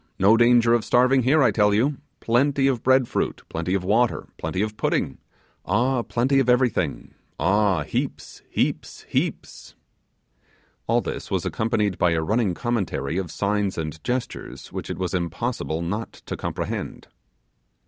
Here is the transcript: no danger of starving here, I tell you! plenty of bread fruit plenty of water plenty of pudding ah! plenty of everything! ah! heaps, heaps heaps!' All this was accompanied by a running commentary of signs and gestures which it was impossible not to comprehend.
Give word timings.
no 0.17 0.35
danger 0.35 0.73
of 0.73 0.83
starving 0.83 1.21
here, 1.21 1.43
I 1.43 1.51
tell 1.51 1.75
you! 1.75 1.97
plenty 2.21 2.65
of 2.65 2.81
bread 2.81 3.07
fruit 3.07 3.43
plenty 3.49 3.75
of 3.75 3.83
water 3.83 4.27
plenty 4.39 4.63
of 4.63 4.75
pudding 4.75 5.19
ah! 5.63 6.01
plenty 6.01 6.39
of 6.39 6.49
everything! 6.49 7.13
ah! 7.39 7.83
heaps, 7.83 8.41
heaps 8.49 9.05
heaps!' 9.07 9.75
All 10.87 11.01
this 11.01 11.29
was 11.29 11.45
accompanied 11.45 11.99
by 11.99 12.13
a 12.13 12.21
running 12.23 12.55
commentary 12.55 13.19
of 13.19 13.29
signs 13.29 13.77
and 13.77 14.03
gestures 14.03 14.73
which 14.73 14.89
it 14.89 14.97
was 14.97 15.13
impossible 15.13 15.83
not 15.83 16.13
to 16.13 16.35
comprehend. 16.35 17.07